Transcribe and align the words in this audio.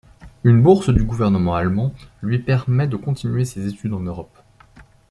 Une 0.43 0.63
bourse 0.63 0.89
du 0.89 1.03
gouvernement 1.03 1.53
allemand 1.53 1.93
lui 2.23 2.39
permet 2.39 2.87
de 2.87 2.95
continuer 2.97 3.45
ses 3.45 3.67
études 3.69 3.93
en 3.93 3.99
Europe. 3.99 4.35